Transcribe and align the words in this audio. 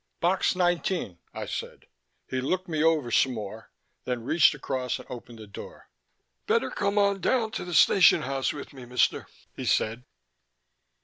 "Box 0.19 0.55
nineteen," 0.55 1.19
I 1.31 1.45
said. 1.45 1.85
He 2.27 2.41
looked 2.41 2.67
me 2.67 2.83
over 2.83 3.11
some 3.11 3.35
more, 3.35 3.69
then 4.03 4.23
reached 4.23 4.55
across 4.55 4.97
and 4.97 5.05
opened 5.11 5.37
the 5.37 5.45
door. 5.45 5.91
"Better 6.47 6.71
come 6.71 6.97
on 6.97 7.21
down 7.21 7.51
to 7.51 7.65
the 7.65 7.75
station 7.75 8.23
house 8.23 8.51
with 8.51 8.73
me, 8.73 8.85
Mister," 8.87 9.27
he 9.55 9.63
said. 9.63 10.05